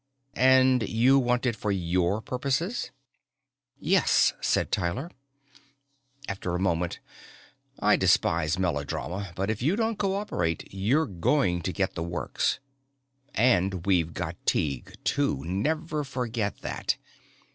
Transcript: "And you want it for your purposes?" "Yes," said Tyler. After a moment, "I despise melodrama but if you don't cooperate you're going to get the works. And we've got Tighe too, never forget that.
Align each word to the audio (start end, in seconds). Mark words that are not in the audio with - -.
"And 0.33 0.89
you 0.89 1.19
want 1.19 1.45
it 1.45 1.55
for 1.55 1.71
your 1.71 2.23
purposes?" 2.23 2.89
"Yes," 3.79 4.33
said 4.41 4.71
Tyler. 4.71 5.11
After 6.27 6.55
a 6.55 6.59
moment, 6.59 6.99
"I 7.77 7.97
despise 7.97 8.57
melodrama 8.57 9.31
but 9.35 9.51
if 9.51 9.61
you 9.61 9.75
don't 9.75 9.99
cooperate 9.99 10.67
you're 10.73 11.05
going 11.05 11.61
to 11.61 11.71
get 11.71 11.93
the 11.93 12.01
works. 12.01 12.57
And 13.35 13.85
we've 13.85 14.15
got 14.15 14.43
Tighe 14.47 14.95
too, 15.03 15.43
never 15.45 16.03
forget 16.03 16.61
that. 16.61 16.97